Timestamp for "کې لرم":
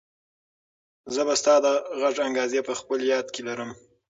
3.33-3.69